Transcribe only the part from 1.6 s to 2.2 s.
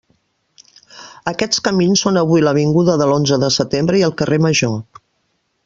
camins són